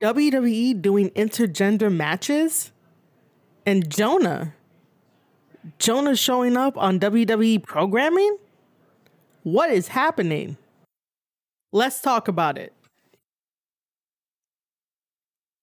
[0.00, 2.72] WWE doing intergender matches?
[3.66, 4.54] And Jonah.
[5.78, 8.38] Jonah showing up on WWE programming?
[9.42, 10.56] What is happening?
[11.70, 12.72] Let's talk about it.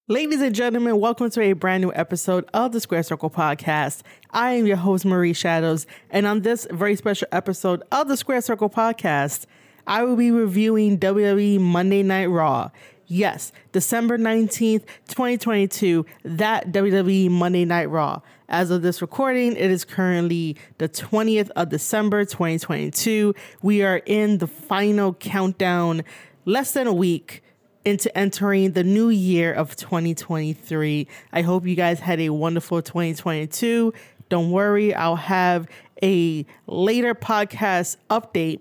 [0.08, 4.04] Ladies and gentlemen, welcome to a brand new episode of the Square Circle Podcast.
[4.30, 8.42] I am your host, Marie Shadows, and on this very special episode of the Square
[8.42, 9.48] Circle Podcast,
[9.88, 12.70] I will be reviewing WWE Monday Night Raw.
[13.10, 18.22] Yes, December 19th, 2022, that WWE Monday Night Raw.
[18.50, 23.34] As of this recording, it is currently the 20th of December, 2022.
[23.62, 26.04] We are in the final countdown,
[26.44, 27.44] less than a week
[27.86, 31.08] into entering the new year of 2023.
[31.32, 33.94] I hope you guys had a wonderful 2022.
[34.28, 35.70] Don't worry, I'll have
[36.04, 38.60] a later podcast update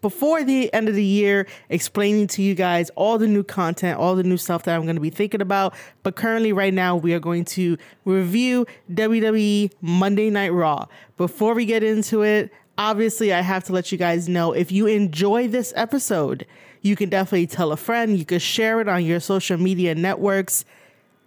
[0.00, 4.14] before the end of the year explaining to you guys all the new content, all
[4.14, 5.74] the new stuff that I'm going to be thinking about.
[6.02, 10.86] But currently, right now, we are going to review WWE Monday Night Raw.
[11.16, 14.86] Before we get into it, obviously, I have to let you guys know if you
[14.86, 16.46] enjoy this episode,
[16.82, 18.18] you can definitely tell a friend.
[18.18, 20.64] You can share it on your social media networks.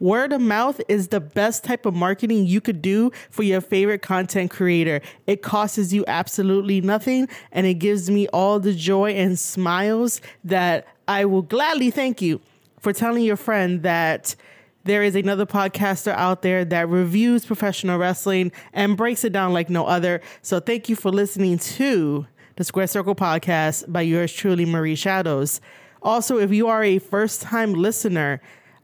[0.04, 4.02] Word of mouth is the best type of marketing you could do for your favorite
[4.02, 5.00] content creator.
[5.28, 10.86] It costs you absolutely nothing and it gives me all the joy and smiles that
[11.08, 12.42] I will gladly thank you
[12.82, 14.36] for telling your friend that
[14.84, 19.70] there is another podcaster out there that reviews professional wrestling and breaks it down like
[19.70, 20.20] no other.
[20.42, 25.62] So thank you for listening to the Square Circle podcast by yours truly, Marie Shadows.
[26.02, 28.42] Also, if you are a first time listener,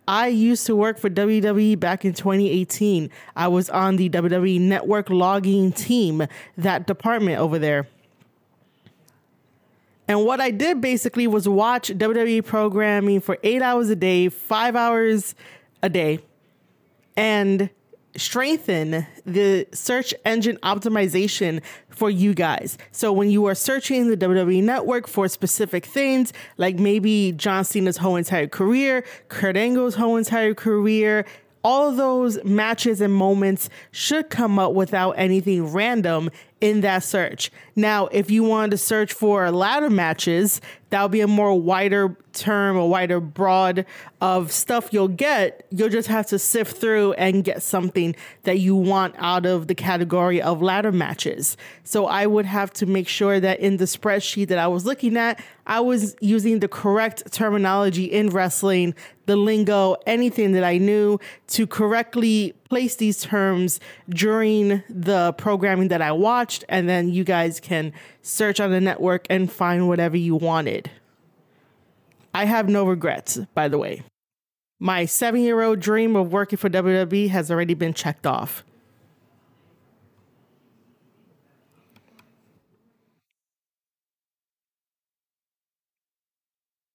[0.10, 3.12] I used to work for WWE back in 2018.
[3.36, 6.26] I was on the WWE network logging team,
[6.58, 7.88] that department over there.
[10.08, 14.76] And what I did basically was watch WWE programming for eight hours a day, five
[14.76, 15.36] hours
[15.84, 16.18] a day,
[17.16, 17.70] and
[18.16, 22.78] strengthen the search engine optimization for you guys.
[22.92, 27.98] So when you are searching the WWE network for specific things, like maybe John Cena's
[27.98, 31.26] whole entire career, Kurt Angle's whole entire career,
[31.64, 36.30] all those matches and moments should come up without anything random
[36.62, 37.52] in that search.
[37.76, 40.60] Now, if you wanted to search for ladder matches,
[40.90, 43.86] that would be a more wider term, a wider broad
[44.22, 45.66] of stuff you'll get.
[45.72, 49.76] You'll just have to sift through and get something that you want out of the
[49.76, 51.56] category of ladder matches.
[51.84, 55.16] So I would have to make sure that in the spreadsheet that I was looking
[55.16, 58.96] at, I was using the correct terminology in wrestling,
[59.28, 66.02] the lingo, anything that I knew to correctly place these terms during the programming that
[66.02, 67.92] I watched, and then you guys can
[68.22, 70.90] search on the network and find whatever you wanted.
[72.34, 74.04] I have no regrets, by the way.
[74.80, 78.64] My seven year old dream of working for WWE has already been checked off.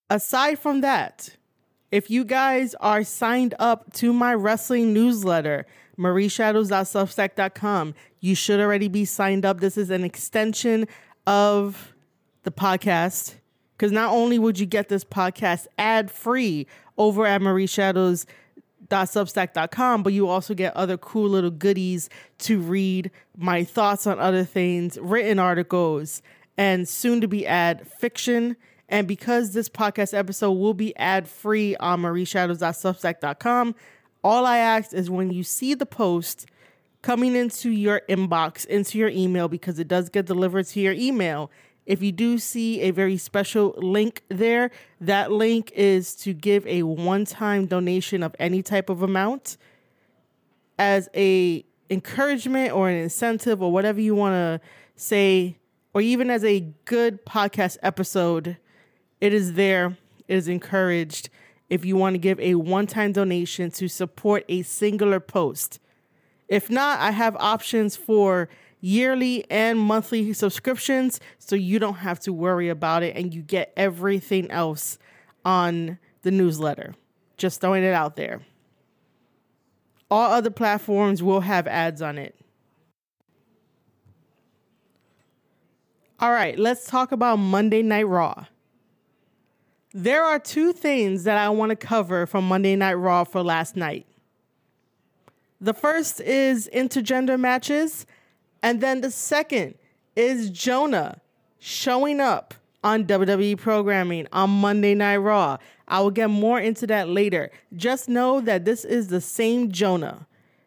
[0.09, 1.37] Aside from that,
[1.95, 5.65] if you guys are signed up to my wrestling newsletter,
[5.97, 9.61] marieshadows.substack.com, you should already be signed up.
[9.61, 10.89] This is an extension
[11.25, 11.95] of
[12.43, 13.37] the podcast
[13.77, 16.67] because not only would you get this podcast ad free
[16.99, 24.05] over at marieshadows.substack.com, but you also get other cool little goodies to read my thoughts
[24.09, 26.23] on other things, written articles,
[26.59, 28.57] and soon to be ad fiction
[28.89, 33.75] and because this podcast episode will be ad free on marieshadows.substack.com,
[34.23, 36.47] all I ask is when you see the post
[37.03, 41.51] coming into your inbox, into your email, because it does get delivered to your email.
[41.87, 44.71] If you do see a very special link there,
[45.01, 49.59] that link is to give a one-time donation of any type of amount
[50.79, 54.61] as a encouragement or an incentive or whatever you want to
[54.97, 55.59] say
[55.93, 58.57] or even as a good podcast episode
[59.21, 59.97] it is there,
[60.29, 61.31] it is encouraged
[61.69, 65.81] if you want to give a one time donation to support a singular post.
[66.49, 68.49] If not, I have options for
[68.81, 73.73] yearly and monthly subscriptions so you don't have to worry about it and you get
[73.77, 74.99] everything else
[75.45, 76.95] on the newsletter.
[77.37, 78.43] Just throwing it out there.
[80.11, 82.37] All other platforms will have ads on it.
[86.21, 88.47] All right, let's talk about Monday Night Raw.
[89.97, 93.77] There are two things that I want to cover from Monday Night Raw for last
[93.77, 94.07] night.
[95.61, 98.05] The first is intergender matches,
[98.61, 99.77] and then the second
[100.17, 101.21] is Jonah
[101.61, 105.59] showing up on WWE programming on Monday Night Raw.
[105.87, 107.53] I will get more into that later.
[107.77, 110.27] Just know that this is the same Jonah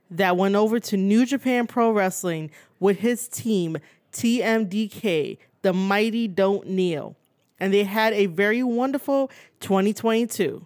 [0.09, 2.50] that went over to New Japan Pro Wrestling
[2.80, 3.77] with his team,
[4.13, 7.18] TMDK, the Mighty Don't Kneel.
[7.59, 10.65] And they had a very wonderful 2022.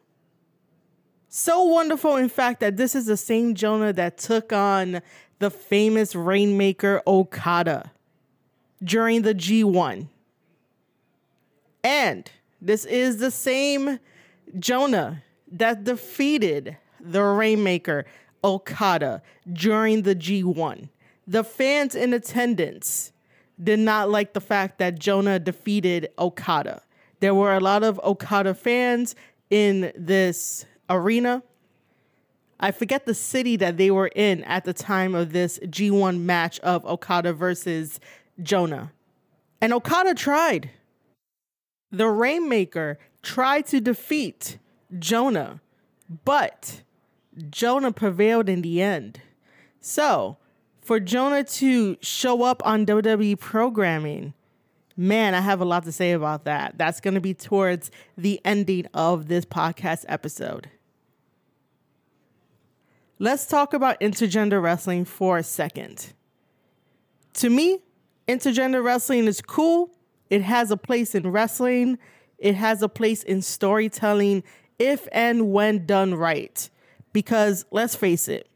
[1.30, 5.02] So wonderful, in fact, that this is the same Jonah that took on
[5.40, 7.92] the famous Rainmaker Okada
[8.84, 10.08] during the G1.
[11.84, 12.30] And
[12.62, 14.00] this is the same
[14.60, 18.06] Jonah that defeated the Rainmaker
[18.44, 19.22] Okada
[19.52, 20.90] during the G1.
[21.28, 23.12] The fans in attendance
[23.62, 26.81] did not like the fact that Jonah defeated Okada.
[27.19, 29.16] There were a lot of Okada fans
[29.50, 31.44] in this arena.
[32.60, 36.60] I forget the city that they were in at the time of this G1 match
[36.60, 38.00] of Okada versus
[38.42, 38.92] Jonah.
[39.62, 40.72] And Okada tried.
[41.92, 44.57] The Rainmaker tried to defeat
[44.98, 45.62] Jonah,
[46.24, 46.81] but
[47.50, 49.22] Jonah prevailed in the end.
[49.80, 50.38] So,
[50.81, 54.33] for Jonah to show up on WWE programming,
[54.98, 56.78] man, I have a lot to say about that.
[56.78, 60.69] That's going to be towards the ending of this podcast episode.
[63.19, 66.13] Let's talk about intergender wrestling for a second.
[67.36, 67.80] To me,
[68.28, 69.92] intergender wrestling is cool.
[70.31, 72.00] It has a place in wrestling,
[72.38, 74.44] it has a place in storytelling
[74.80, 76.69] if and when done right.
[77.13, 78.48] Because let's face it,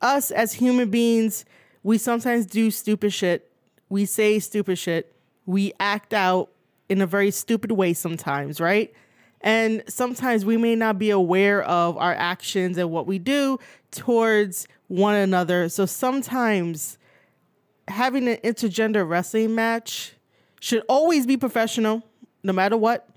[0.00, 1.44] us as human beings,
[1.86, 3.48] we sometimes do stupid shit.
[3.88, 5.14] We say stupid shit.
[5.44, 6.50] We act out
[6.88, 8.92] in a very stupid way sometimes, right?
[9.40, 13.60] And sometimes we may not be aware of our actions and what we do
[13.92, 15.68] towards one another.
[15.68, 16.98] So sometimes
[17.86, 20.14] having an intergender wrestling match
[20.60, 22.02] should always be professional,
[22.42, 23.08] no matter what.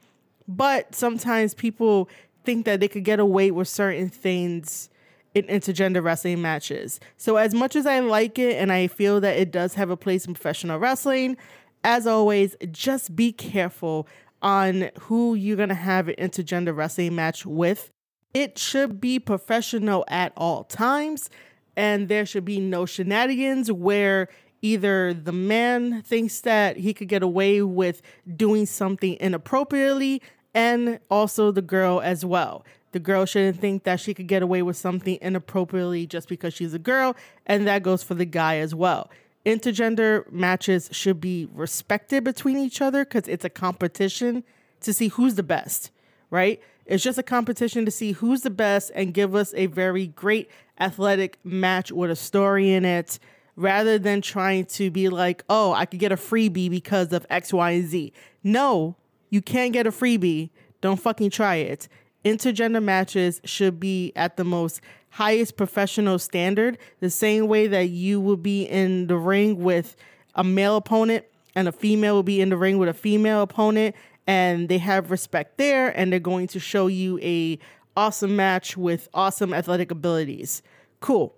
[0.47, 2.07] But sometimes people
[2.43, 4.91] think that they could get away with certain things
[5.35, 6.99] in intergender wrestling matches.
[7.17, 9.97] So, as much as I like it and I feel that it does have a
[9.97, 11.37] place in professional wrestling,
[11.83, 14.07] as always, just be careful
[14.41, 17.91] on who you're going to have an intergender wrestling match with.
[18.33, 21.29] It should be professional at all times,
[21.75, 24.29] and there should be no shenanigans where
[24.61, 28.01] either the man thinks that he could get away with
[28.35, 30.21] doing something inappropriately
[30.53, 32.65] and also the girl as well.
[32.91, 36.73] The girl shouldn't think that she could get away with something inappropriately just because she's
[36.73, 37.15] a girl,
[37.45, 39.09] and that goes for the guy as well.
[39.45, 44.43] Intergender matches should be respected between each other because it's a competition
[44.81, 45.91] to see who's the best,
[46.29, 46.61] right?
[46.85, 50.49] It's just a competition to see who's the best and give us a very great
[50.79, 53.19] athletic match with a story in it
[53.55, 57.53] rather than trying to be like, oh, I could get a freebie because of X,
[57.53, 58.13] Y, and Z.
[58.43, 58.95] No,
[59.29, 60.49] you can't get a freebie.
[60.81, 61.87] Don't fucking try it.
[62.25, 64.81] Intergender matches should be at the most
[65.11, 69.95] highest professional standard, the same way that you would be in the ring with
[70.35, 71.25] a male opponent
[71.55, 73.95] and a female will be in the ring with a female opponent
[74.27, 77.57] and they have respect there and they're going to show you a
[77.97, 80.61] awesome match with awesome athletic abilities.
[80.99, 81.35] Cool.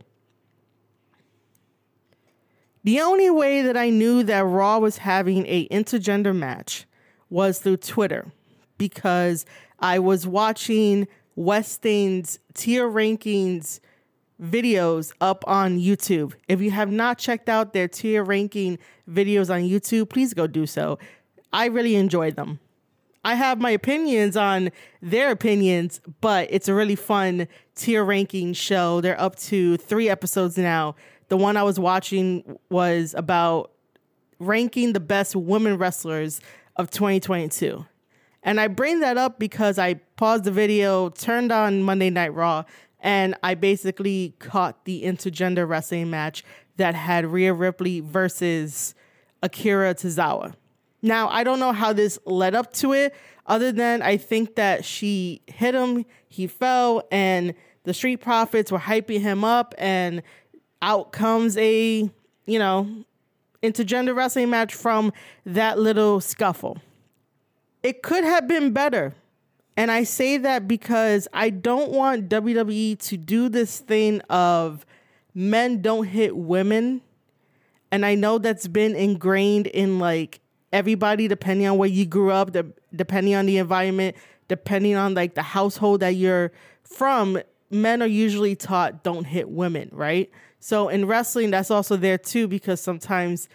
[2.83, 6.85] The only way that I knew that Raw was having a intergender match
[7.29, 8.31] was through Twitter
[8.81, 9.45] because
[9.77, 11.07] I was watching
[11.37, 13.79] Westain's tier rankings
[14.41, 16.33] videos up on YouTube.
[16.47, 20.65] If you have not checked out their tier ranking videos on YouTube, please go do
[20.65, 20.97] so.
[21.53, 22.59] I really enjoyed them.
[23.23, 28.99] I have my opinions on their opinions, but it's a really fun tier ranking show.
[28.99, 30.95] They're up to three episodes now.
[31.27, 33.73] The one I was watching was about
[34.39, 36.41] ranking the best women wrestlers
[36.77, 37.85] of 2022.
[38.43, 42.63] And I bring that up because I paused the video, turned on Monday Night Raw,
[42.99, 46.43] and I basically caught the intergender wrestling match
[46.77, 48.95] that had Rhea Ripley versus
[49.43, 50.55] Akira Tozawa.
[51.01, 53.15] Now, I don't know how this led up to it,
[53.47, 58.79] other than I think that she hit him, he fell, and the Street Profits were
[58.79, 60.21] hyping him up, and
[60.81, 62.09] out comes a,
[62.45, 63.03] you know,
[63.63, 65.11] intergender wrestling match from
[65.45, 66.77] that little scuffle.
[67.83, 69.13] It could have been better.
[69.77, 74.85] And I say that because I don't want WWE to do this thing of
[75.33, 77.01] men don't hit women.
[77.91, 80.39] And I know that's been ingrained in like
[80.71, 82.55] everybody, depending on where you grew up,
[82.95, 84.15] depending on the environment,
[84.47, 86.51] depending on like the household that you're
[86.83, 90.29] from, men are usually taught don't hit women, right?
[90.59, 93.49] So in wrestling, that's also there too because sometimes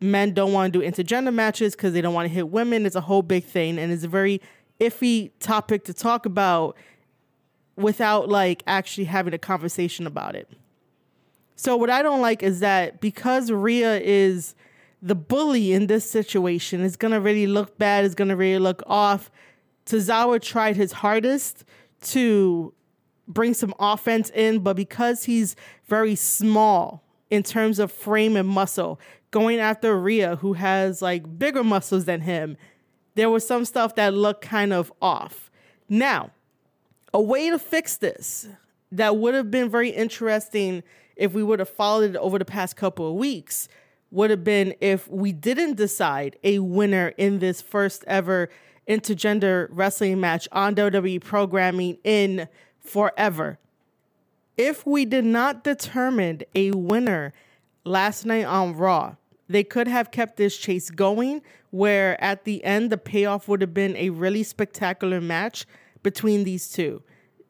[0.00, 2.86] men don't want to do intergender matches because they don't want to hit women.
[2.86, 4.40] It's a whole big thing and it's a very
[4.80, 6.76] iffy topic to talk about
[7.76, 10.48] without like actually having a conversation about it.
[11.56, 14.54] So what I don't like is that because Rhea is
[15.02, 19.30] the bully in this situation, it's gonna really look bad, it's gonna really look off.
[19.84, 21.64] Tozawa tried his hardest
[22.02, 22.72] to
[23.28, 25.54] bring some offense in, but because he's
[25.86, 28.98] very small in terms of frame and muscle,
[29.30, 32.56] going after Rhea, who has like bigger muscles than him,
[33.14, 35.50] there was some stuff that looked kind of off.
[35.88, 36.30] Now,
[37.12, 38.48] a way to fix this
[38.92, 40.82] that would have been very interesting
[41.16, 43.68] if we would have followed it over the past couple of weeks
[44.10, 48.48] would have been if we didn't decide a winner in this first ever
[48.88, 52.48] intergender wrestling match on WWE programming in
[52.80, 53.58] forever.
[54.56, 57.32] If we did not determine a winner
[57.84, 59.16] last night on Raw,
[59.50, 63.74] they could have kept this chase going where at the end the payoff would have
[63.74, 65.66] been a really spectacular match
[66.04, 67.02] between these two.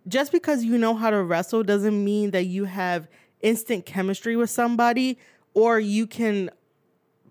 [0.09, 3.07] Just because you know how to wrestle doesn't mean that you have
[3.43, 5.19] instant chemistry with somebody
[5.53, 6.51] or you can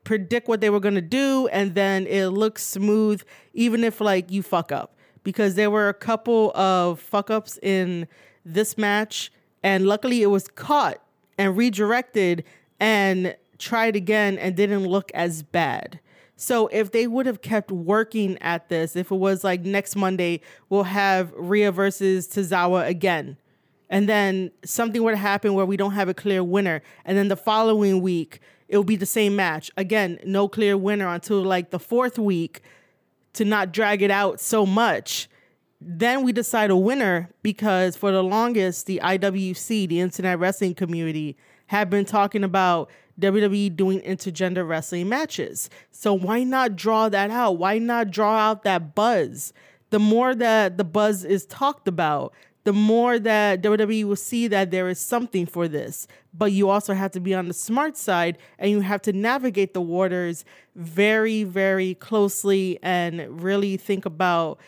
[0.04, 3.24] predict what they were going to do and then it looks smooth
[3.56, 8.08] even if like you fuck up because there were a couple of fuck ups in
[8.46, 9.32] this match
[9.64, 11.02] and luckily it was caught
[11.40, 12.44] and redirected
[12.80, 16.00] and tried again and didn't look as bad.
[16.36, 20.40] So if they would have kept working at this, if it was like next Monday,
[20.70, 23.38] we'll have Rhea versus Tozawa again.
[23.90, 26.82] And then something would happen where we don't have a clear winner.
[27.04, 28.40] And then the following week,
[28.70, 29.70] it'll be the same match.
[29.76, 32.62] Again, no clear winner until like the fourth week
[33.34, 35.28] to not drag it out so much.
[35.82, 41.36] Then we decide a winner because for the longest, the IWC, the Internet Wrestling Community,
[41.68, 45.70] have been talking about WWE doing intergender wrestling matches.
[45.92, 47.58] So why not draw that out?
[47.58, 49.54] Why not draw out that buzz?
[49.90, 52.34] The more that the buzz is talked about,
[52.64, 56.08] the more that WWE will see that there is something for this.
[56.34, 59.74] But you also have to be on the smart side and you have to navigate
[59.74, 60.46] the waters
[60.76, 64.60] very, very closely and really think about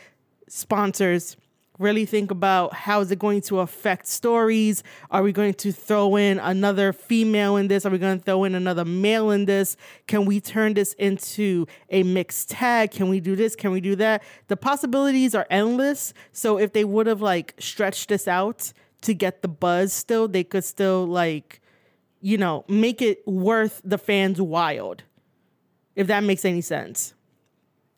[0.47, 1.37] sponsors
[1.81, 4.83] really think about how is it going to affect stories?
[5.09, 7.85] Are we going to throw in another female in this?
[7.85, 9.75] Are we going to throw in another male in this?
[10.07, 12.91] Can we turn this into a mixed tag?
[12.91, 13.55] Can we do this?
[13.55, 14.23] Can we do that?
[14.47, 16.13] The possibilities are endless.
[16.31, 18.71] So if they would have like stretched this out
[19.01, 21.61] to get the buzz still they could still like
[22.21, 25.03] you know make it worth the fans wild
[25.93, 27.13] if that makes any sense.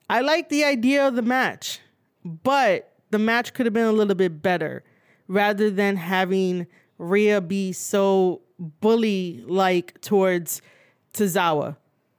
[0.10, 1.80] I like the idea of the match
[2.24, 4.84] but the match could have been a little bit better
[5.28, 6.66] rather than having
[6.98, 8.42] Rhea be so
[8.82, 10.64] bully like towards
[11.14, 11.78] Tozawa.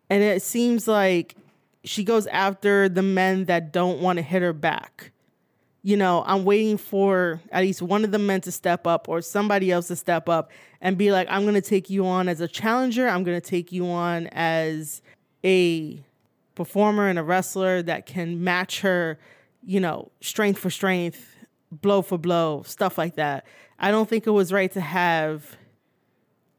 [0.08, 1.34] And it seems like
[1.82, 5.10] she goes after the men that don't want to hit her back.
[5.82, 9.20] You know, I'm waiting for at least one of the men to step up or
[9.20, 12.40] somebody else to step up and be like, I'm going to take you on as
[12.40, 13.08] a challenger.
[13.08, 15.02] I'm going to take you on as
[15.44, 15.98] a
[16.54, 19.18] performer and a wrestler that can match her
[19.66, 21.36] you know, strength for strength,
[21.70, 23.46] blow for blow, stuff like that.
[23.78, 25.56] I don't think it was right to have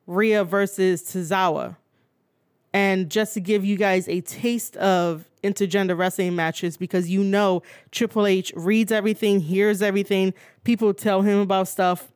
[0.08, 1.78] Rhea versus Tozawa.
[2.74, 7.62] And just to give you guys a taste of intergender wrestling matches, because you know
[7.92, 10.34] Triple H reads everything, hears everything,
[10.64, 12.12] people tell him about stuff.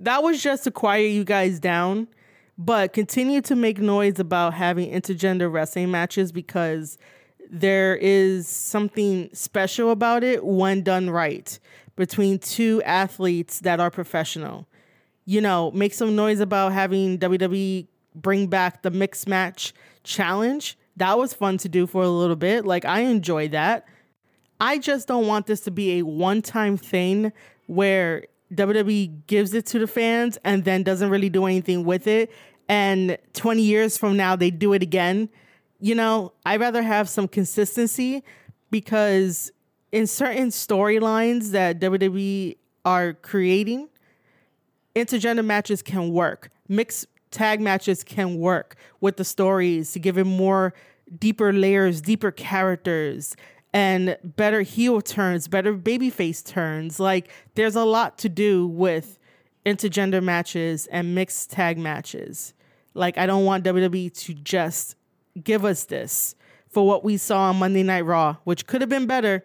[0.00, 2.08] That was just to quiet you guys down,
[2.58, 6.98] but continue to make noise about having intergender wrestling matches because
[7.54, 11.56] there is something special about it when done right
[11.94, 14.66] between two athletes that are professional.
[15.24, 20.76] You know, make some noise about having WWE bring back the mixed match challenge.
[20.96, 22.66] That was fun to do for a little bit.
[22.66, 23.86] Like, I enjoy that.
[24.60, 27.32] I just don't want this to be a one time thing
[27.66, 32.32] where WWE gives it to the fans and then doesn't really do anything with it.
[32.68, 35.28] And 20 years from now, they do it again
[35.84, 38.24] you know, I'd rather have some consistency
[38.70, 39.52] because
[39.92, 43.90] in certain storylines that WWE are creating,
[44.96, 46.48] intergender matches can work.
[46.68, 50.72] Mixed tag matches can work with the stories to give it more
[51.18, 53.36] deeper layers, deeper characters,
[53.74, 56.98] and better heel turns, better babyface turns.
[56.98, 59.18] Like there's a lot to do with
[59.66, 62.54] intergender matches and mixed tag matches.
[62.94, 64.96] Like I don't want WWE to just
[65.42, 66.34] give us this
[66.68, 69.44] for what we saw on Monday Night Raw, which could have been better.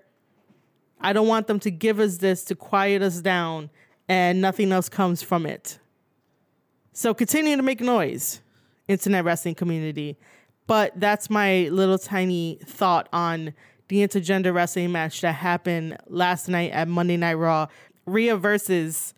[0.99, 3.69] I don't want them to give us this to quiet us down
[4.07, 5.79] and nothing else comes from it.
[6.93, 8.41] So continue to make noise,
[8.87, 10.17] internet wrestling community.
[10.67, 13.53] But that's my little tiny thought on
[13.87, 17.67] the intergender wrestling match that happened last night at Monday Night Raw.
[18.05, 19.13] Rhea versus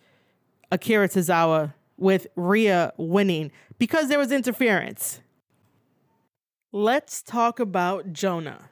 [0.72, 5.22] Akira Tozawa with Rhea winning because there was interference.
[6.74, 8.70] Let's talk about Jonah.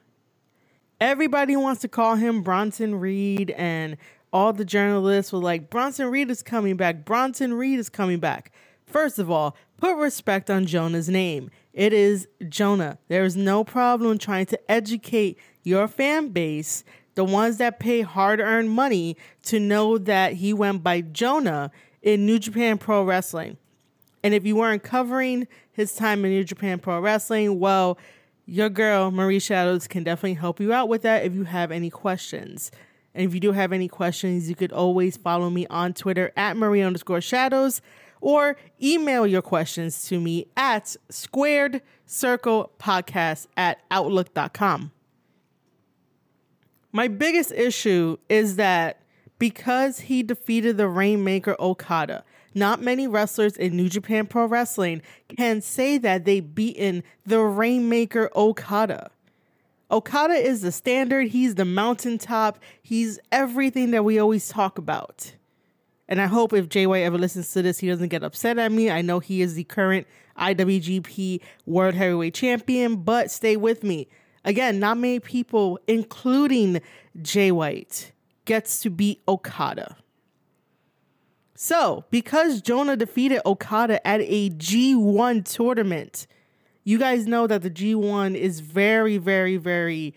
[1.02, 3.98] Everybody wants to call him Bronson Reed, and
[4.32, 7.04] all the journalists were like, Bronson Reed is coming back.
[7.04, 8.52] Bronson Reed is coming back.
[8.86, 11.50] First of all, put respect on Jonah's name.
[11.74, 12.96] It is Jonah.
[13.08, 16.84] There is no problem trying to educate your fan base,
[17.16, 22.24] the ones that pay hard earned money, to know that he went by Jonah in
[22.24, 23.58] New Japan Pro Wrestling.
[24.22, 27.98] And if you weren't covering his time in New Japan Pro Wrestling, well,
[28.46, 31.90] your girl, Marie Shadows, can definitely help you out with that if you have any
[31.90, 32.70] questions.
[33.14, 36.56] And if you do have any questions, you could always follow me on Twitter at
[36.56, 37.80] Marie underscore shadows
[38.20, 44.92] or email your questions to me at squared circle podcast at outlook.com.
[46.92, 49.00] My biggest issue is that
[49.38, 55.02] because he defeated the Rainmaker Okada, not many wrestlers in New Japan Pro Wrestling
[55.36, 59.10] can say that they beaten the Rainmaker Okada.
[59.90, 65.32] Okada is the standard, he's the mountaintop, he's everything that we always talk about.
[66.08, 68.72] And I hope if Jay White ever listens to this, he doesn't get upset at
[68.72, 68.90] me.
[68.90, 70.06] I know he is the current
[70.38, 74.08] IWGP World Heavyweight Champion, but stay with me.
[74.44, 76.80] Again, not many people, including
[77.20, 78.12] Jay White,
[78.44, 79.96] gets to beat Okada.
[81.62, 86.26] So, because Jonah defeated Okada at a G1 tournament,
[86.84, 90.14] you guys know that the G1 is very, very, very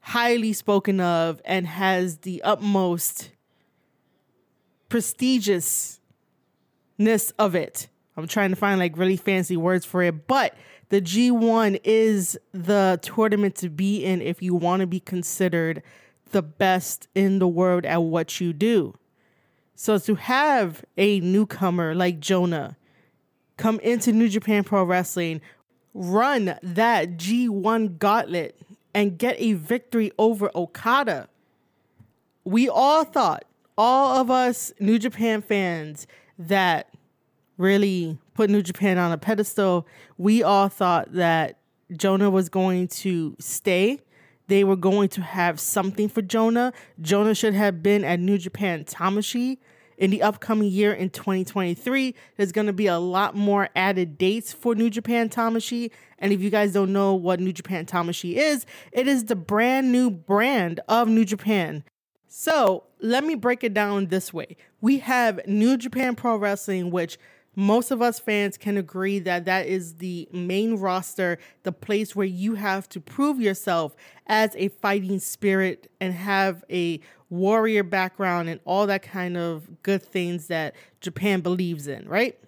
[0.00, 3.28] highly spoken of and has the utmost
[4.88, 5.98] prestigiousness
[7.38, 7.88] of it.
[8.16, 10.54] I'm trying to find like really fancy words for it, but
[10.88, 15.82] the G1 is the tournament to be in if you want to be considered
[16.30, 18.94] the best in the world at what you do.
[19.82, 22.76] So to have a newcomer like Jonah
[23.56, 25.40] come into New Japan Pro Wrestling,
[25.94, 28.60] run that G1 gauntlet
[28.92, 31.30] and get a victory over Okada.
[32.44, 33.46] We all thought
[33.78, 36.06] all of us New Japan fans
[36.38, 36.92] that
[37.56, 39.86] really put New Japan on a pedestal,
[40.18, 41.56] we all thought that
[41.96, 44.00] Jonah was going to stay.
[44.50, 46.72] They were going to have something for Jonah.
[47.00, 49.58] Jonah should have been at New Japan Tamashii
[49.96, 52.16] in the upcoming year in 2023.
[52.36, 55.92] There's going to be a lot more added dates for New Japan Tamashii.
[56.18, 59.92] And if you guys don't know what New Japan Tamashii is, it is the brand
[59.92, 61.84] new brand of New Japan.
[62.26, 64.56] So let me break it down this way.
[64.80, 67.18] We have New Japan Pro Wrestling, which
[67.56, 72.26] most of us fans can agree that that is the main roster, the place where
[72.26, 73.94] you have to prove yourself
[74.26, 80.02] as a fighting spirit and have a warrior background and all that kind of good
[80.02, 82.38] things that Japan believes in, right?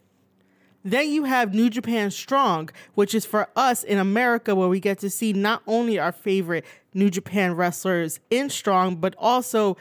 [0.85, 4.99] Then you have New Japan Strong, which is for us in America, where we get
[5.01, 9.77] to see not only our favorite New Japan wrestlers in Strong, but also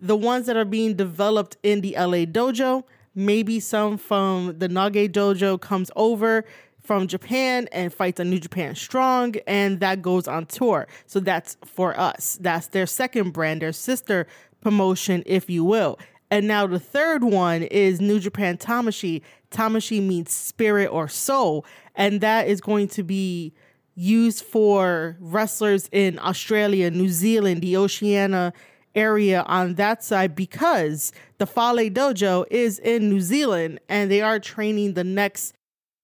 [0.00, 2.84] the ones that are being developed in the LA dojo.
[3.14, 6.44] Maybe some from the Noge dojo comes over
[6.80, 10.86] from Japan and fights on New Japan Strong, and that goes on tour.
[11.06, 12.38] So that's for us.
[12.40, 14.26] That's their second brand, their sister
[14.60, 15.98] promotion, if you will.
[16.30, 19.22] And now the third one is New Japan Tamashii.
[19.50, 23.54] Tamashii means spirit or soul, and that is going to be
[23.94, 28.52] used for wrestlers in Australia, New Zealand, the Oceania
[28.94, 34.38] area on that side because the Fale Dojo is in New Zealand and they are
[34.38, 35.54] training the next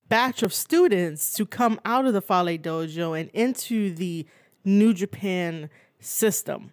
[0.09, 4.26] batch of students to come out of the Fale Dojo and into the
[4.64, 6.72] New Japan system.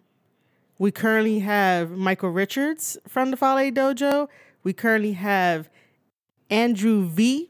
[0.79, 4.27] We currently have Michael Richards from the Fale Dojo.
[4.63, 5.69] We currently have
[6.49, 7.49] Andrew V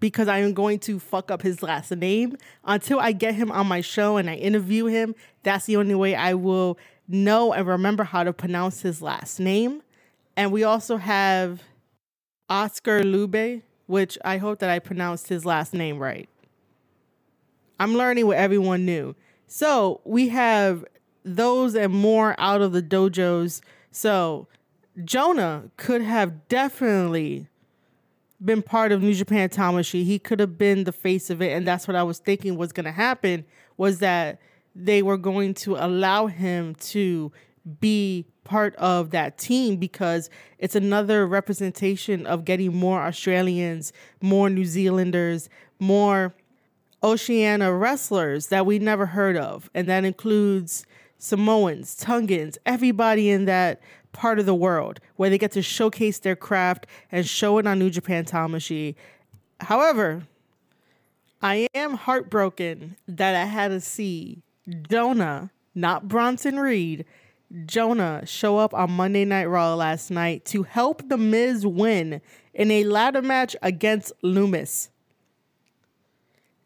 [0.00, 3.66] because I am going to fuck up his last name until I get him on
[3.66, 5.14] my show and I interview him.
[5.42, 9.82] That's the only way I will know and remember how to pronounce his last name.
[10.36, 11.62] And we also have
[12.48, 16.28] Oskar Leube, which I hope that I pronounced his last name right.
[17.78, 19.14] I'm learning what everyone knew.
[19.46, 20.84] So we have
[21.24, 23.60] those and more out of the dojos.
[23.90, 24.46] So
[25.04, 27.48] Jonah could have definitely
[28.44, 30.04] been part of New Japan Tamashii.
[30.04, 32.72] He could have been the face of it, and that's what I was thinking was
[32.72, 33.44] going to happen.
[33.76, 34.38] Was that
[34.76, 37.32] they were going to allow him to
[37.80, 44.64] be part of that team because it's another representation of getting more Australians, more New
[44.64, 46.34] Zealanders, more
[47.02, 49.70] Oceania wrestlers that we never heard of.
[49.74, 50.86] And that includes
[51.18, 53.80] Samoans, Tongans, everybody in that
[54.12, 57.78] part of the world where they get to showcase their craft and show it on
[57.78, 58.94] New Japan Tamashii.
[59.60, 60.22] However,
[61.42, 67.04] I am heartbroken that I had to see Jonah, not Bronson Reed,
[67.66, 72.20] Jonah show up on Monday Night Raw last night to help The Miz win
[72.52, 74.88] in a ladder match against Lumis.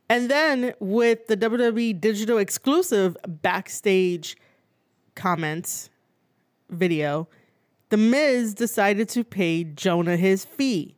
[0.08, 4.36] And then with the WWE digital exclusive backstage
[5.14, 5.90] comments
[6.70, 7.28] video,
[7.90, 10.96] The Miz decided to pay Jonah his fee.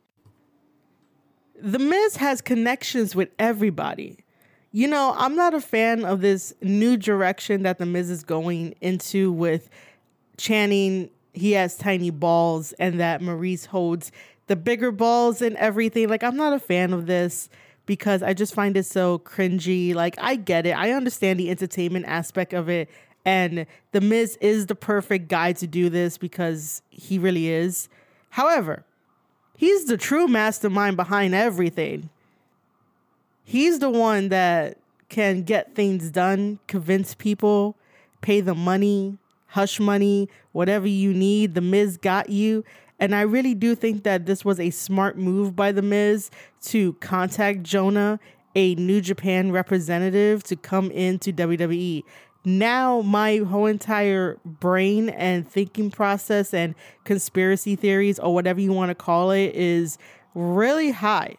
[1.61, 4.22] The Miz has connections with everybody.
[4.73, 8.73] You know, I'm not a fan of this new direction that The Miz is going
[8.81, 9.69] into with
[10.37, 11.11] Channing.
[11.33, 14.11] He has tiny balls and that Maryse holds
[14.47, 16.09] the bigger balls and everything.
[16.09, 17.49] Like, I'm not a fan of this
[17.85, 19.93] because I just find it so cringy.
[19.93, 20.71] Like, I get it.
[20.71, 22.89] I understand the entertainment aspect of it.
[23.25, 27.89] And The Miz is the perfect guy to do this because he really is.
[28.31, 28.83] However,
[29.55, 32.09] He's the true mastermind behind everything.
[33.43, 34.77] He's the one that
[35.09, 37.75] can get things done, convince people,
[38.21, 41.53] pay the money, hush money, whatever you need.
[41.53, 42.63] The Miz got you.
[42.99, 46.31] And I really do think that this was a smart move by The Miz
[46.63, 48.19] to contact Jonah,
[48.55, 52.03] a New Japan representative, to come into WWE
[52.45, 58.89] now my whole entire brain and thinking process and conspiracy theories or whatever you want
[58.89, 59.97] to call it is
[60.35, 61.35] really high.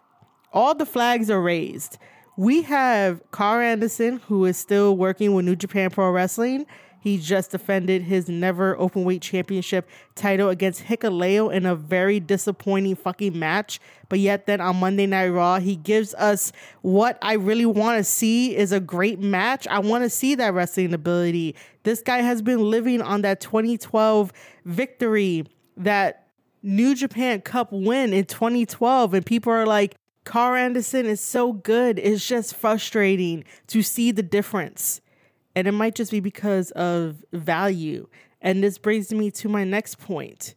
[0.54, 1.98] All the flags are raised.
[2.36, 6.66] We have Karl Anderson, who is still working with New Japan Pro Wrestling,
[7.04, 13.38] he just defended his NEVER openweight championship title against Hikuleo in a very disappointing fucking
[13.38, 13.78] match.
[14.08, 18.04] But yet then on Monday Night Raw, he gives us what I really want to
[18.04, 19.66] see is a great match.
[19.66, 21.56] I want to see that wrestling ability.
[21.82, 24.32] This guy has been living on that 2012
[24.64, 25.44] victory,
[25.76, 26.28] that
[26.62, 31.98] New Japan Cup win in 2012, and people are like, Karl Anderson is so good.
[31.98, 35.00] It's just frustrating to see the difference.
[35.54, 38.08] And it might just be because of value.
[38.40, 40.54] And this brings me to my next point.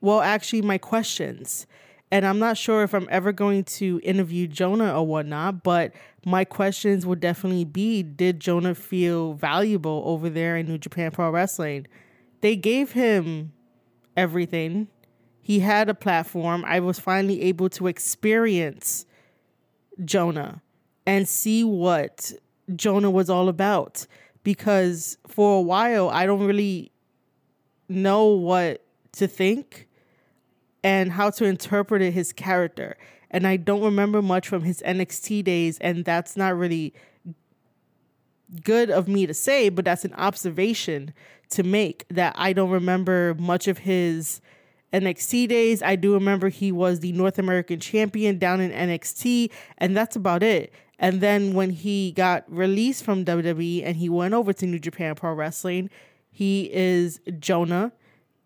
[0.00, 1.66] Well, actually, my questions.
[2.10, 5.92] And I'm not sure if I'm ever going to interview Jonah or whatnot, but
[6.24, 11.30] my questions would definitely be Did Jonah feel valuable over there in New Japan Pro
[11.30, 11.86] Wrestling?
[12.40, 13.52] They gave him
[14.16, 14.88] everything,
[15.44, 16.64] he had a platform.
[16.66, 19.04] I was finally able to experience
[20.02, 20.62] Jonah
[21.04, 22.32] and see what
[22.74, 24.06] Jonah was all about
[24.42, 26.92] because for a while I don't really
[27.90, 29.86] know what to think
[30.82, 32.96] and how to interpret his character.
[33.30, 36.94] And I don't remember much from his NXT days, and that's not really
[38.62, 41.12] good of me to say, but that's an observation
[41.50, 44.40] to make that I don't remember much of his
[44.94, 45.82] NXT days.
[45.82, 50.42] I do remember he was the North American champion down in NXT, and that's about
[50.42, 50.72] it.
[50.98, 55.16] And then when he got released from WWE and he went over to New Japan
[55.16, 55.90] Pro Wrestling,
[56.30, 57.92] he is Jonah.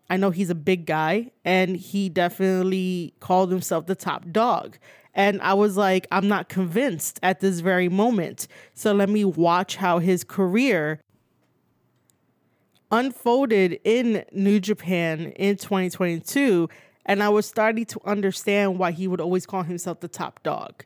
[0.09, 4.79] I know he's a big guy and he definitely called himself the top dog.
[5.13, 8.47] And I was like, I'm not convinced at this very moment.
[8.73, 10.99] So let me watch how his career
[12.91, 16.69] unfolded in New Japan in 2022.
[17.05, 20.85] And I was starting to understand why he would always call himself the top dog.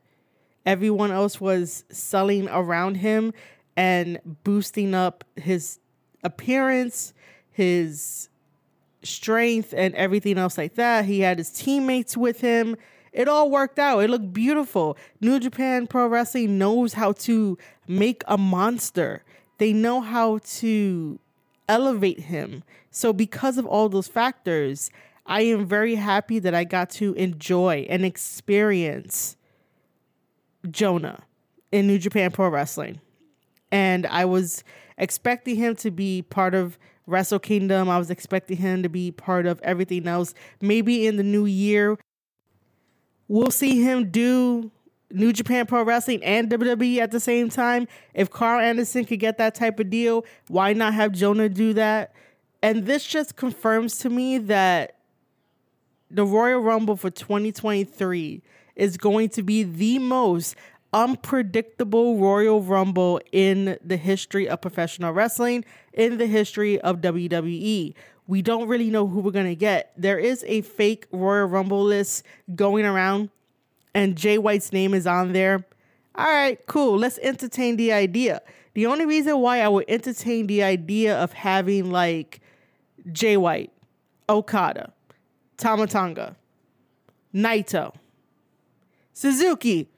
[0.65, 3.33] Everyone else was selling around him
[3.75, 5.79] and boosting up his
[6.23, 7.13] appearance,
[7.51, 8.29] his
[9.03, 11.05] strength, and everything else like that.
[11.05, 12.77] He had his teammates with him.
[13.11, 13.99] It all worked out.
[13.99, 14.97] It looked beautiful.
[15.19, 19.23] New Japan Pro Wrestling knows how to make a monster.
[19.57, 21.19] They know how to
[21.67, 22.63] elevate him.
[22.91, 24.89] So, because of all those factors,
[25.25, 29.37] I am very happy that I got to enjoy and experience
[30.69, 31.23] Jonah
[31.71, 32.99] in New Japan Pro Wrestling.
[33.71, 34.63] And I was
[34.97, 37.89] expecting him to be part of Wrestle Kingdom.
[37.89, 40.33] I was expecting him to be part of everything else.
[40.61, 41.97] Maybe in the new year,
[43.27, 44.71] we'll see him do
[45.13, 47.87] New Japan Pro Wrestling and WWE at the same time.
[48.13, 52.13] If Karl Anderson could get that type of deal, why not have Jonah do that?
[52.61, 54.95] And this just confirms to me that
[56.09, 58.41] the Royal Rumble for 2023
[58.75, 60.55] is going to be the most
[60.93, 67.93] unpredictable Royal Rumble in the history of professional wrestling, in the history of WWE.
[68.27, 69.91] We don't really know who we're going to get.
[69.97, 72.23] There is a fake Royal Rumble list
[72.55, 73.29] going around,
[73.93, 75.65] and Jay White's name is on there.
[76.15, 76.97] All right, cool.
[76.97, 78.41] Let's entertain the idea.
[78.73, 82.41] The only reason why I would entertain the idea of having like
[83.11, 83.71] Jay White,
[84.29, 84.93] Okada,
[85.57, 86.35] Tama Tonga,
[87.33, 87.93] Naito,
[89.13, 89.89] Suzuki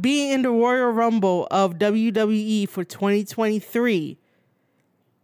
[0.00, 4.18] being in the Royal Rumble of WWE for 2023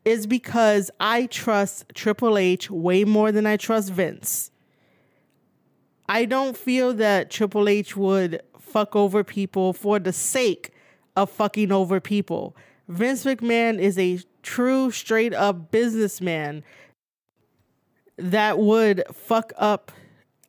[0.04, 4.50] is because I trust Triple H way more than I trust Vince.
[6.09, 10.73] I don't feel that Triple H would fuck over people for the sake
[11.16, 12.57] of fucking over people.
[12.88, 16.64] Vince McMahon is a true, straight up businessman
[18.16, 19.92] that would fuck up,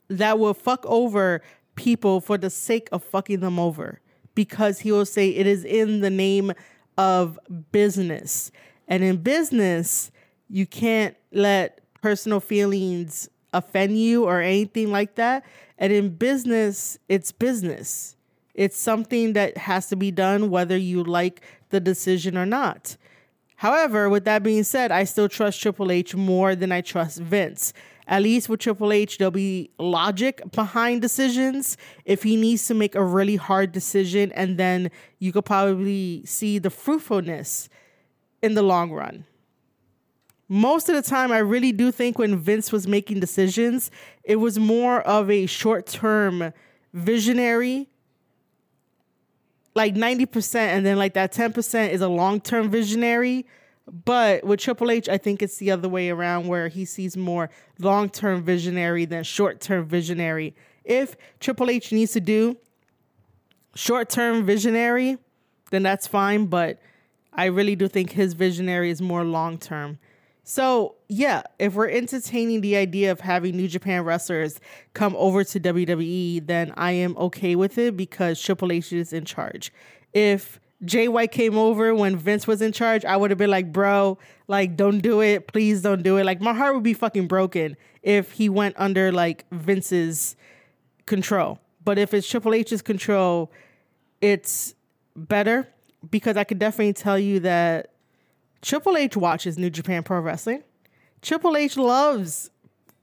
[0.08, 1.42] that would fuck over
[1.76, 4.00] people for the sake of fucking them over
[4.36, 6.54] because he will say it is in the name
[6.98, 7.38] of
[7.72, 8.52] business.
[8.88, 10.12] And in business,
[10.50, 15.44] you can't let personal feelings offend you or anything like that.
[15.78, 18.16] And in business, it's business.
[18.54, 22.98] It's something that has to be done whether you like the decision or not.
[23.56, 27.74] However, with that being said, I still trust Triple H more than I trust Vince.
[28.08, 31.78] At least with Triple H, there'll be logic behind decisions.
[32.06, 36.58] If he needs to make a really hard decision, and then you could probably see
[36.58, 37.70] the fruitfulness
[38.42, 39.26] in the long run.
[40.52, 43.92] Most of the time, I really do think when Vince was making decisions,
[44.24, 46.52] it was more of a short term
[46.92, 47.88] visionary,
[49.76, 53.46] like 90%, and then like that 10% is a long term visionary.
[54.06, 57.52] But with Triple H, I think it's the other way around where he sees more
[57.78, 60.56] long term visionary than short term visionary.
[60.84, 62.58] If Triple H needs to do
[63.76, 65.20] short term visionary,
[65.70, 66.48] then that's fine.
[66.48, 66.80] But
[67.34, 70.00] I really do think his visionary is more long term.
[70.44, 74.60] So, yeah, if we're entertaining the idea of having New Japan wrestlers
[74.94, 79.26] come over to WWE, then I am okay with it because Triple H is in
[79.26, 79.72] charge.
[80.12, 83.72] If Jay White came over when Vince was in charge, I would have been like,
[83.72, 85.48] bro, like, don't do it.
[85.48, 86.24] Please don't do it.
[86.24, 90.36] Like, my heart would be fucking broken if he went under like Vince's
[91.06, 91.60] control.
[91.84, 93.52] But if it's Triple H's control,
[94.22, 94.74] it's
[95.16, 95.68] better
[96.10, 97.92] because I could definitely tell you that
[98.62, 100.64] Triple H watches New Japan Pro Wrestling.
[101.22, 102.50] Triple H loves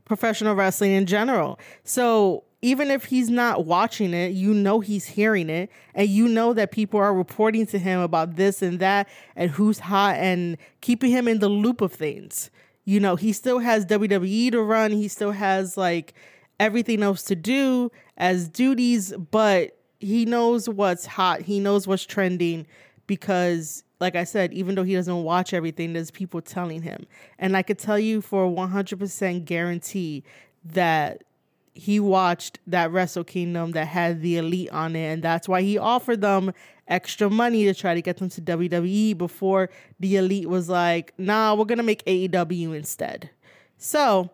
[0.04, 1.58] professional wrestling in general.
[1.84, 6.52] So even if he's not watching it, you know he's hearing it, and you know
[6.54, 11.10] that people are reporting to him about this and that, and who's hot, and keeping
[11.10, 12.50] him in the loop of things.
[12.84, 16.14] You know, he still has WWE to run, he still has like
[16.58, 22.66] everything else to do as duties, but he knows what's hot, he knows what's trending
[23.06, 27.06] because like I said, even though he doesn't watch everything, there's people telling him.
[27.38, 30.22] And I could tell you for 100% guarantee
[30.64, 31.24] that
[31.72, 35.12] he watched that Wrestle Kingdom that had the elite on it.
[35.12, 36.52] And that's why he offered them
[36.88, 41.54] extra money to try to get them to WWE before the elite was like, nah,
[41.54, 43.30] we're going to make AEW instead.
[43.78, 44.30] So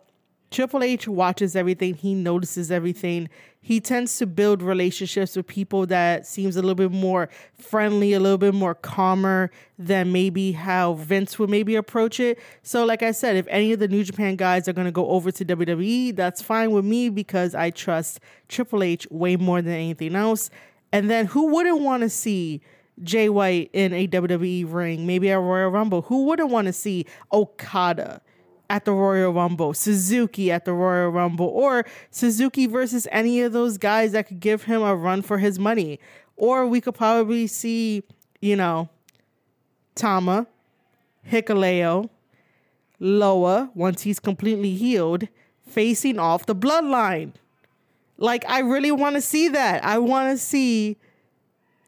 [0.53, 3.27] Triple H watches everything, he notices everything.
[3.59, 8.19] He tends to build relationships with people that seems a little bit more friendly, a
[8.19, 12.39] little bit more calmer than maybe how Vince would maybe approach it.
[12.61, 15.07] So like I said, if any of the New Japan guys are going to go
[15.09, 19.73] over to WWE, that's fine with me because I trust Triple H way more than
[19.73, 20.51] anything else.
[20.91, 22.61] And then who wouldn't want to see
[23.01, 26.03] Jay White in a WWE ring, maybe a Royal Rumble?
[26.03, 28.21] Who wouldn't want to see Okada?
[28.73, 33.77] At the Royal Rumble, Suzuki at the Royal Rumble, or Suzuki versus any of those
[33.77, 35.99] guys that could give him a run for his money.
[36.37, 38.01] Or we could probably see,
[38.41, 38.89] you know,
[39.93, 40.47] Tama,
[41.29, 42.09] Hikuleo,
[42.99, 45.27] Loa, once he's completely healed,
[45.67, 47.33] facing off the bloodline.
[48.17, 49.85] Like, I really want to see that.
[49.85, 50.97] I want to see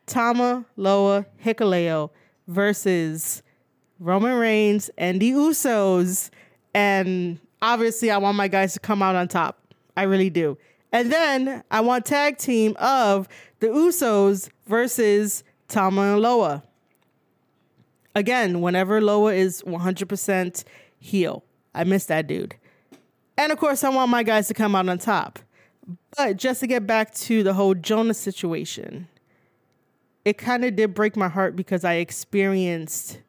[0.06, 2.12] Tama, Loa, Hikuleo
[2.48, 3.41] versus
[4.00, 6.30] Roman Reigns and the Usos
[6.75, 9.73] and obviously, I want my guys to come out on top.
[9.95, 10.57] I really do.
[10.91, 13.29] And then I want tag team of
[13.61, 16.63] the Usos versus Tama and Loa.
[18.13, 20.63] Again, whenever Loa is 100%
[20.99, 22.55] heel, I miss that dude.
[23.38, 25.39] And of course, I want my guys to come out on top.
[26.17, 29.07] But just to get back to the whole Jonah situation,
[30.25, 33.19] it kind of did break my heart because I experienced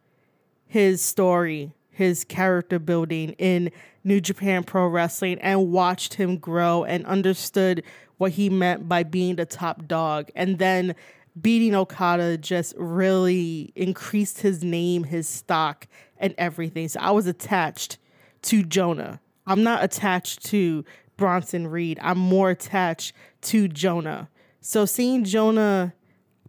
[0.66, 3.70] his story his character building in
[4.04, 7.82] New Japan Pro Wrestling and watched him grow and understood
[8.18, 10.30] what he meant by being the top dog.
[10.36, 10.94] And then
[11.40, 15.86] beating Okada just really increased his name, his stock,
[16.18, 16.86] and everything.
[16.88, 17.96] So I was attached
[18.42, 19.18] to Jonah.
[19.46, 20.84] I'm not attached to
[21.16, 21.98] Bronson Reed.
[22.02, 24.28] I'm more attached to Jonah.
[24.60, 25.94] So seeing Jonah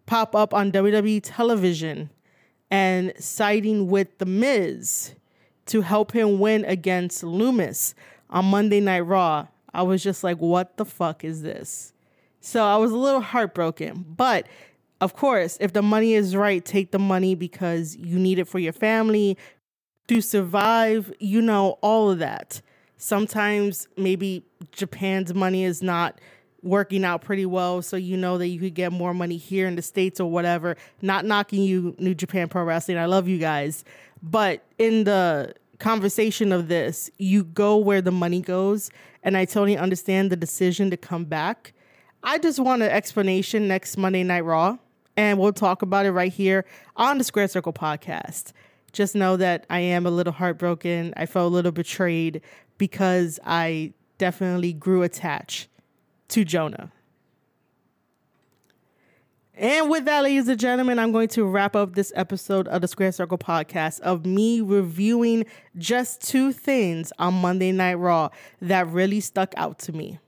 [0.07, 2.09] pop up on WWE television
[2.69, 5.13] and siding with The Miz
[5.67, 7.93] to help him win against Lumis
[8.29, 9.47] on Monday Night Raw.
[9.73, 11.93] I was just like, what the fuck is this?
[12.39, 14.05] So I was a little heartbroken.
[14.07, 14.47] But
[14.99, 18.59] of course, if the money is right, take the money because you need it for
[18.59, 19.37] your family
[20.07, 22.61] to survive, you know, all of that.
[22.97, 26.19] Sometimes maybe Japan's money is not
[26.63, 29.75] working out pretty well, so you know that you could get more money here in
[29.75, 30.75] the States or whatever.
[31.01, 32.97] Not knocking you, New Japan Pro Wrestling.
[32.97, 33.83] I love you guys.
[34.21, 38.89] But in the conversation of this, you go where the money goes.
[39.23, 41.73] And I totally understand the decision to come back.
[42.23, 44.77] I just want an explanation next Monday Night Raw,
[45.15, 46.65] and we'll talk about it right here
[46.95, 48.53] on the Square Circle podcast.
[48.91, 51.13] Just know that I am a little heartbroken.
[51.15, 52.41] I felt a little betrayed
[52.77, 55.67] because I definitely grew attached
[56.29, 56.91] to Jonah.
[59.59, 62.87] And with that, ladies and gentlemen, I'm going to wrap up this episode of the
[62.87, 68.29] Square Circle podcast of me reviewing just two things on Monday Night Raw
[68.61, 70.19] that really stuck out to me.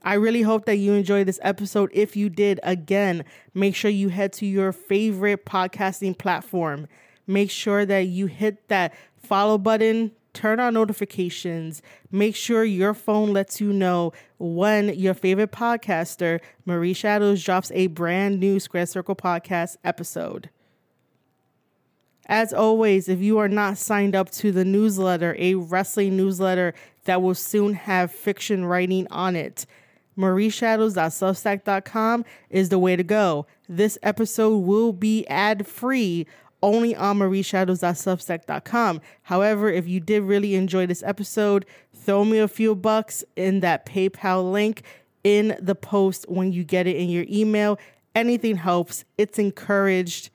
[0.00, 1.90] I really hope that you enjoyed this episode.
[1.92, 6.88] If you did, again, make sure you head to your favorite podcasting platform.
[7.26, 13.32] Make sure that you hit that follow button, turn on notifications, make sure your phone
[13.32, 19.16] lets you know when your favorite podcaster, Marie Shadows, drops a brand new Square Circle
[19.16, 20.50] podcast episode.
[22.26, 27.22] As always, if you are not signed up to the newsletter, a wrestling newsletter that
[27.22, 29.66] will soon have fiction writing on it,
[30.16, 33.46] marieshadows.substack.com is the way to go.
[33.68, 36.26] This episode will be ad free
[36.64, 39.00] only on marieshadows.substack.com.
[39.22, 43.84] However, if you did really enjoy this episode, throw me a few bucks in that
[43.84, 44.82] PayPal link
[45.22, 47.78] in the post when you get it in your email.
[48.14, 49.04] Anything helps.
[49.18, 50.30] It's encouraged,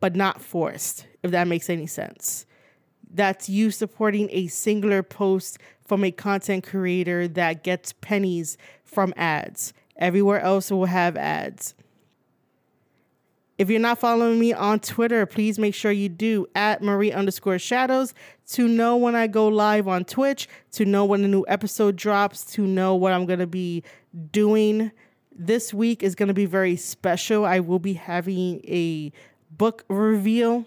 [0.00, 2.46] but not forced, if that makes any sense.
[3.08, 9.72] That's you supporting a singular post from a content creator that gets pennies from ads.
[9.96, 11.74] Everywhere else will have ads.
[13.60, 17.58] If you're not following me on Twitter, please make sure you do at Marie underscore
[17.58, 18.14] shadows
[18.52, 22.42] to know when I go live on Twitch, to know when a new episode drops,
[22.52, 23.82] to know what I'm going to be
[24.32, 24.92] doing.
[25.30, 27.44] This week is going to be very special.
[27.44, 29.12] I will be having a
[29.50, 30.64] book reveal.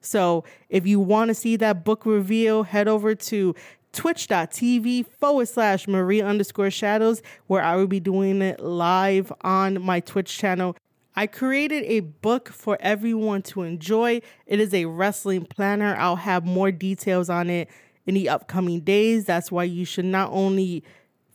[0.00, 3.54] So if you want to see that book reveal, head over to
[3.92, 10.00] twitch.tv forward slash Marie underscore shadows, where I will be doing it live on my
[10.00, 10.74] Twitch channel.
[11.14, 14.22] I created a book for everyone to enjoy.
[14.46, 15.94] It is a wrestling planner.
[15.98, 17.68] I'll have more details on it
[18.06, 19.26] in the upcoming days.
[19.26, 20.82] That's why you should not only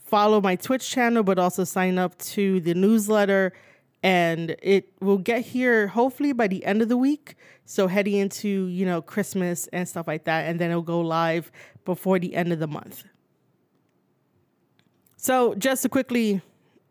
[0.05, 3.53] follow my Twitch channel, but also sign up to the newsletter.
[4.01, 7.35] And it will get here hopefully by the end of the week.
[7.65, 10.47] So heading into, you know, Christmas and stuff like that.
[10.47, 11.51] And then it'll go live
[11.85, 13.03] before the end of the month.
[15.17, 16.41] So just to quickly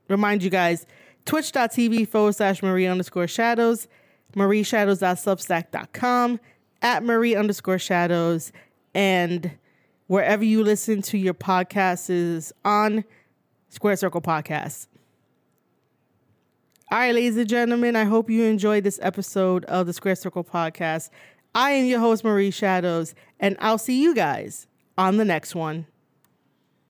[0.09, 0.87] remind you guys,
[1.27, 3.87] twitch.tv forward slash Marie underscore shadows,
[4.35, 6.41] marieshadows.substack.com,
[6.83, 8.53] at Marie underscore shadows,
[8.95, 9.51] and
[10.07, 13.05] wherever you listen to your podcasts is on
[13.69, 14.87] Square Circle Podcast.
[16.91, 20.45] All right, ladies and gentlemen, I hope you enjoyed this episode of the Square Circle
[20.45, 21.11] Podcast.
[21.55, 25.87] I am your host, Marie Shadows, and I'll see you guys on the next one.